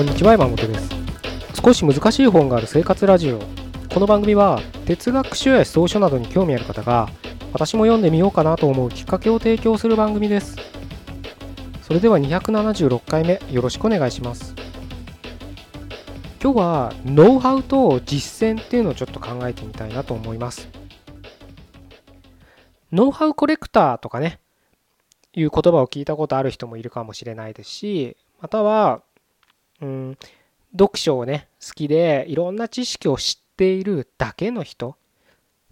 [0.00, 0.88] こんにちは山本です。
[1.62, 3.38] 少し難しい本がある生活ラジオ。
[3.92, 7.10] この番組は哲学書や思想書などに興味ある方が
[7.52, 10.56] 私も読んでみようかなと思うきっかけを提供する番組です。
[11.82, 14.54] それでは276回目よろしくお願いします。
[16.42, 20.70] 今日はノウハウと実践っていうのをちょっと考えてみたいなと思います。
[22.90, 24.40] ノウハウコレクターとかね
[25.34, 29.02] いう言葉を聞いたことある人もいるかもしれないですしまたは
[29.80, 30.18] うん
[30.72, 34.94] 読書をね好きでいろんな知識を知っているだけの人っ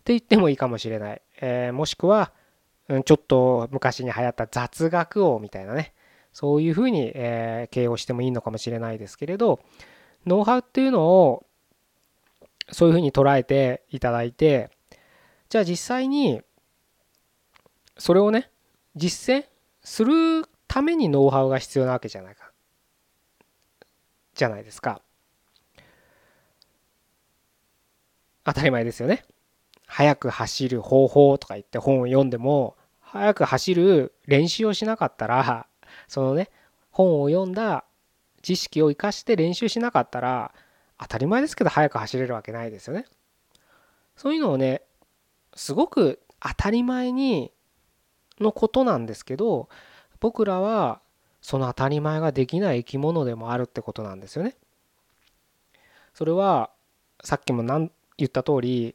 [0.05, 2.33] て言ってもいいかもしれない、えー、もしくは、
[2.89, 5.93] うん、ちょっと昔に流行った雑学王みたいなね。
[6.33, 9.61] そういうふうに、えー、形容してもいいのかもしれないですけれど
[10.25, 11.47] ノウハウっていうのを
[12.71, 14.71] そういうふうに捉えていただいて
[15.49, 16.43] じゃあ実際に
[17.97, 18.51] それをね
[18.95, 19.47] 実践
[19.83, 22.48] するためにノウハウが必要なわけじゃないか。
[24.39, 25.03] じゃないですか。
[28.45, 29.25] 当たり前ですよね。
[29.87, 35.67] 速く走る方法とか言って本を読んでも速く走る練習をしなかったら
[36.07, 36.51] そのね
[36.91, 37.85] 本を読んだ
[38.43, 40.55] 知識を生かして練習しなかったら
[40.99, 43.07] 当たり前ですけど速く走れるわけないですよね。
[44.17, 44.83] そういうのをね
[45.55, 47.51] すごく当たり前に
[48.41, 49.69] のことなんですけど
[50.21, 51.01] 僕らは
[51.41, 54.57] その当たり前ができない生き物でもあるってことなんですよね。
[56.15, 56.71] それは
[57.23, 58.95] さっきも言った通り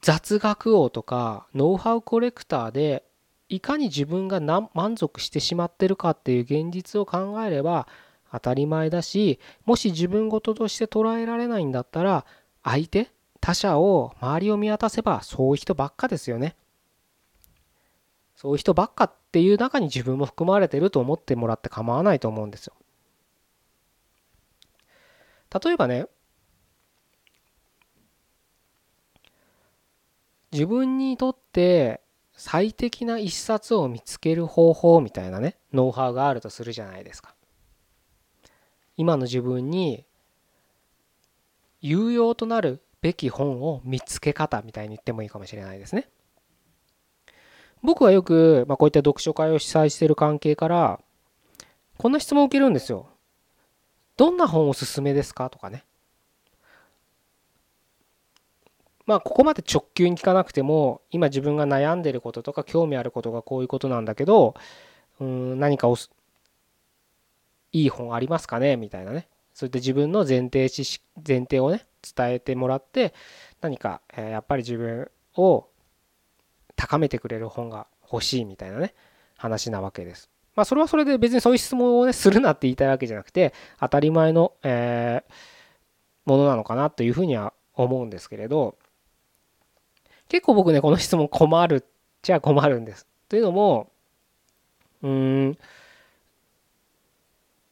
[0.00, 3.04] 雑学王とかノウハウコレクターで
[3.48, 7.88] いかに自分が満足してしまってるかっていう現実を考えれば
[8.32, 12.24] 当たり前だしもし自分事として捉えられないんだったら
[12.62, 13.10] 相手
[13.40, 16.56] 他者を周りを見渡せばそういう人ばっかですよね。
[18.36, 22.74] そういう人ばっかっていう中に自分も含まれてると思ってもらって構わないと思うんですよ。
[25.64, 26.06] 例えばね
[30.52, 32.00] 自分にとって
[32.32, 37.34] 最適な一冊を見つける方法みたいなねノウハウがあるとするじゃないですか。
[38.98, 40.04] 今の自分に
[41.80, 46.08] 有用となるべき本を見つけ方みたいに言ってもいいかもしれないですね。
[47.82, 51.00] 僕はよく、まあ、こういった読書会を主催している関係から
[51.98, 53.08] こんな質問を受けるんですよ。
[54.16, 55.84] どんな本おすすめですかとかね。
[59.06, 64.54] まあここまで直球に聞かなくても今自分が悩んでることとか興味あることがこういうことなんだけど
[65.20, 66.10] うん何かおす
[67.72, 68.76] いい本ありますかね？
[68.76, 73.14] みたいなねそういった自分の前提知識前提をね伝えてもらって
[73.60, 75.66] 何か、えやっぱり自分を
[76.76, 78.94] 高めてくれる本が欲しいみたいなね
[79.36, 80.30] 話なわけです。
[80.54, 85.22] まあそれはそれで別にそういう質問をねするなって言いたいわけじゃなくて当たり前の、え、
[86.24, 88.76] ものなのかなというふうには思うんですけれど
[90.28, 91.84] 結構僕ねこの質問困るっ
[92.22, 93.06] ちゃ困るんです。
[93.28, 93.90] というのも
[95.02, 95.58] うーん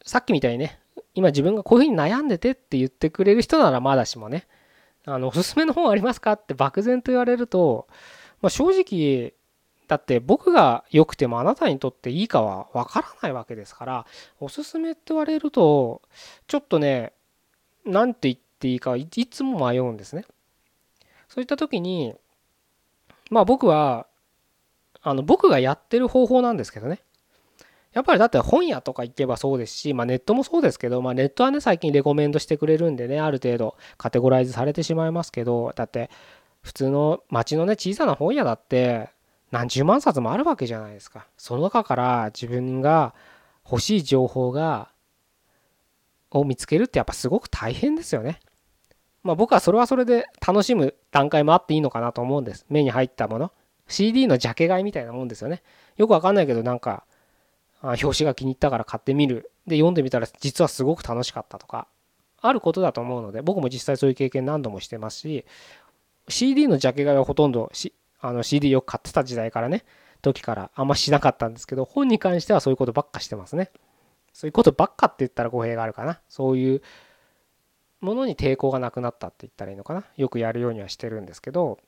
[0.04, 0.78] さっきみたいにね
[1.14, 4.46] 今自分がこういうふうに悩んでてって言ってくれる人ならまだしもね
[5.06, 7.86] あのおすすめの本ありますかって漠然と言われると、
[8.44, 9.32] まあ、正直
[9.88, 14.06] だって僕が良くてもあなたにとっていいかはわからないわけですから
[14.38, 16.02] おすすめって言われると
[16.46, 17.14] ちょっとね
[17.86, 20.26] 何て言っていいかいつも迷うんですね。
[21.30, 22.14] そういった時に
[23.30, 24.06] まあ僕は
[25.00, 27.00] あの僕がやってる方法なんですけどね
[27.94, 36.10] やっぱりだって本屋とか行けばそうですし、まあ、ネットもそうですけど、まあ、ネットはね最近レコメンドしてくれるんでねある程度カテゴライズされてしまいますけどだって
[36.64, 39.10] 普通の街のね小さな本屋だって
[39.52, 43.14] 何十万冊もあるわけじゃないですかその中から自分が
[43.70, 44.90] 欲しい情報が
[46.30, 48.40] を見つけるってやっぱすごく大変ですよね。
[49.22, 52.66] まあ僕はそれはそれで楽しむ段階もあっていいのかなと思うんです。
[52.68, 53.52] 目に入ったもの。
[53.86, 55.62] CD のジャケ買いみたいなもんですよね。
[55.96, 57.04] よくわかんないけどなんか
[57.82, 61.86] 表紙が気に入ったから買ってみるで読んでみたら実はすごく楽しかったとか
[62.40, 65.44] あることだと思うので僕も実際そういう経験何度もしてますし
[66.28, 67.70] CD のジャケ買いはほとんど
[68.20, 69.84] あの CD よく買ってた時代からね
[70.22, 73.70] 時からあんましなかったんですけど本に関してはそういうことばっかしてますね。
[74.32, 76.20] そういうことばっかって言ったら語弊があるかな。
[76.28, 76.82] そういう
[78.00, 80.04] ものに抵抗がなくなったって言ったらいいのかな。
[80.16, 81.78] よくやるようにはしてるんですけど。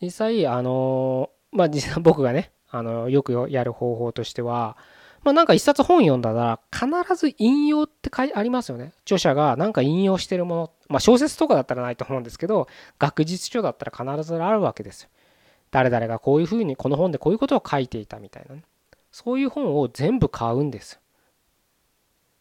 [0.00, 4.76] 実際あのまあ実際僕がねあのよくやる方法としては、
[5.22, 8.92] まあ、なんか一冊本読んだら必ず引用って書いありますよね。
[9.04, 12.68] 著者がなんか引用してるもの、まあ、小説とかだったらないと思うんですけど
[12.98, 15.08] 学術書だったら必ずあるわけですよ。
[15.70, 18.62] 誰々がこういうふうにこの本でこういうことを書いていたみたいなね。
[19.10, 21.00] そういう本を全部買うんです。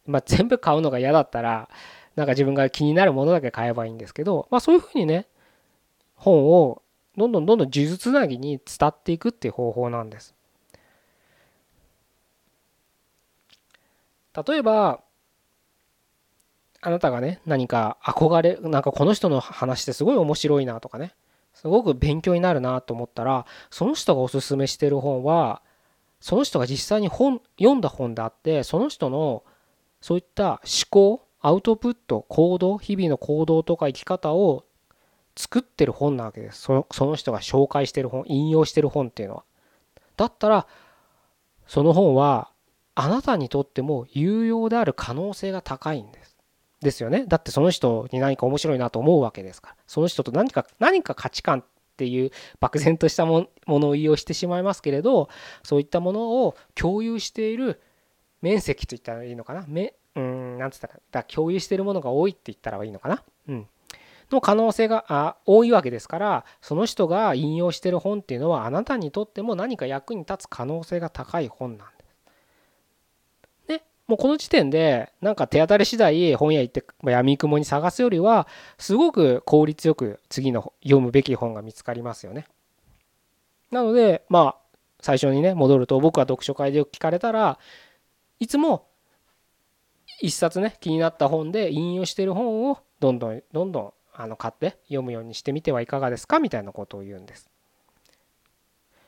[0.06, 1.70] まあ、全部買うのが嫌だったら
[2.16, 5.28] なんか自分が気になるものだけ買えばいいんですけど、まあ、そういうふうにね
[6.16, 6.82] 本を
[7.18, 10.36] どんどんどんどん呪術つなぎに伝っていくっていう方法なんです。
[14.48, 15.02] 例えば
[16.82, 21.14] あなたがね何か憧れなんかこの人の話ってすごい面白いなとかね
[21.54, 25.62] すごく勉強になるなと思ったらその人がおすすめしてる本は
[26.20, 29.44] その人が実際に本読んだ本であってその人の
[30.02, 34.66] そういった思考アウトプット行動日々の行動とか生き方を
[35.36, 36.62] 作ってる本なわけです。
[36.62, 39.44] そのその人が紹介してる本引用してる本っていうのは。
[40.18, 40.68] だったら
[41.66, 42.50] その本は
[42.94, 46.21] あなたにとっても有用である可能性が高いんです。
[46.82, 47.26] ですよね。
[47.28, 49.76] だってその人に何か面白いなと思うわけですから。
[49.88, 51.64] その人と何か何か価値観っ
[51.98, 55.30] ていう漠然としたものを利用してしまいますけれど
[55.62, 57.80] そういったものを共有している
[58.42, 59.66] 面積といったらいいのかな。
[59.68, 63.24] めうんなんつったら共有しているものが多いって言ったらいいのかな。
[63.48, 63.68] うん。
[64.32, 72.01] の可能性があ多いわけですからその人が引用してる本っていうのはあなたにとっても何か役に立つ可能性が高い本なんです。
[74.12, 78.46] もうこの時点でなんか手当たり次第本屋行って闇雲に探すよりは
[78.78, 82.46] すごく効率よく次の読むべき本が見つかりますよね。
[83.72, 87.58] なのでまあ最初にね戻ると僕は読書会でよく聞かれたら
[88.42, 88.90] いつも
[90.20, 97.50] 一冊ね気になった本で引用してる本をどんどんどんどんあの買って読むようにしてみてはいかがですかみたいなことを言うんです。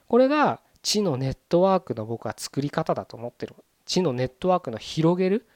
[0.08, 3.54] これが知のネットワークの僕は作り方だと思ってる
[3.86, 5.48] 知のネットワークの広げる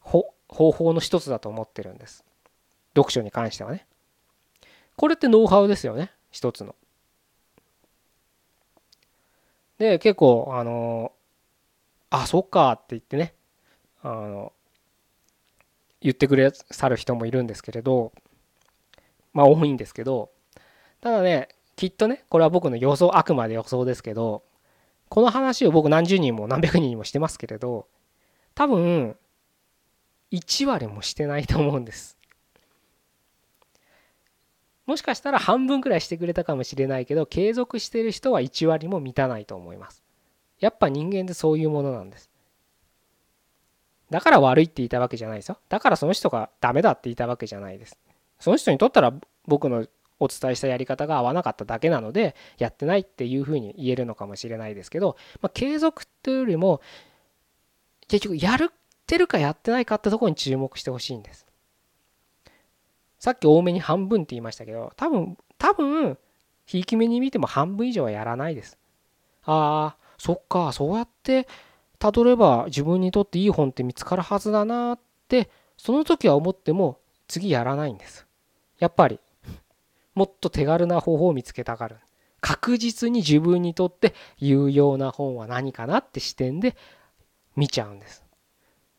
[0.00, 2.24] 方法の一つだと思ってるんです。
[2.94, 3.86] 読書に関してはね。
[4.96, 6.74] これってノウハウですよね一つの。
[9.78, 11.12] で結構あの
[12.10, 13.34] あそっかって言ってね
[14.02, 14.52] あの
[16.00, 18.12] 言ってくれさる人もいるんですけれど
[19.32, 20.30] まあ多いんですけど
[21.00, 24.44] ただねきっとねこれは僕の予想あくまで予想ですけど
[25.12, 27.86] この話を僕何十人も何百人もしてますけれど
[28.54, 29.14] 多分
[30.30, 32.16] 1割もしてないと思うんです。
[34.86, 40.02] もしかしたら半分くらいしてくれたかもしれないけど継続してる人は1割も満たないと思います。
[40.60, 42.30] やっぱ人間ってそういうものなんです。
[44.08, 45.58] だから悪いって言いたわけじゃないですよ。
[45.68, 47.98] だからその人がダメだって言いたわけじゃないです。
[48.40, 49.12] その人にとったら
[49.46, 49.86] 僕の
[50.22, 56.80] お伝えしたやり方が合わなかっただけなのでやってないっていうふうに言えるのかもしれないですけど、まあ、継続っていうよりも
[58.08, 58.58] 結局やっ
[59.06, 61.46] てるかやってないかってとこに注目してほしいんです。
[63.18, 66.18] さっき多めに半分って言いましたけど多分多分
[66.66, 68.78] ひいき目に見ても半分以上はやらないです。
[69.44, 71.46] ああそっかそうやって
[71.98, 74.98] たどれば自分にとっていい本って見つかるはずだなっ
[75.28, 76.98] てその時は思っても
[77.28, 78.26] 次やらないんです。
[78.78, 79.20] やっぱり
[80.14, 81.96] もっと手軽な方法を見つけたがる。
[82.40, 86.76] 確実に自分にとって有用な本は何かなって視点で
[87.54, 88.24] 見ちゃうんです。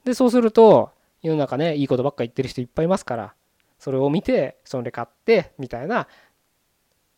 [0.05, 3.33] でそうすると世の中ねいいことばっか言ってる人いっぱいいますから
[3.79, 6.07] それを見てそれ買ってみたいな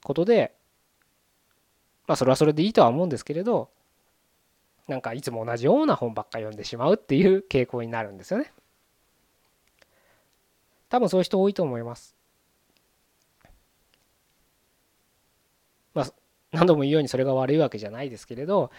[0.04, 0.54] ことで
[2.08, 3.70] まあそれはそれでいいとは思うんですけれど
[4.88, 8.52] なんかいつも同じような本ばっか読んでしまうっていう傾向になるんですよね。
[10.90, 12.16] 多分そういう人多いと思います
[15.96, 16.14] まあ、
[16.58, 18.72] 何度も言うようにそれが悪いわけじゃないですけれど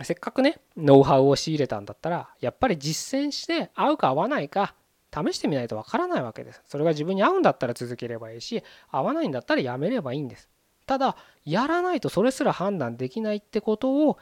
[0.00, 4.74] せっかくねノウハウを仕入れたんだったらやっぱり実践して合うか合わないか
[5.12, 6.62] 試してみないとわからないわけです。
[6.66, 10.48] それが自分に合うんだったら続ければいいし合わないんだったらやめればいいんです。
[10.86, 14.18] ただやらないとそれすら判断できないってことを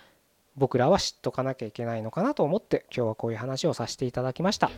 [0.57, 4.71] 僕らは知っとかなきゃいけないのかなと思って今日はこういう話をさせていただきました。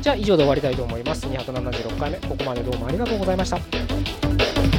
[0.00, 1.26] じゃあ以上で終わりたいと思います。
[1.26, 4.71] 276回目ここまでどうもありがとうございました。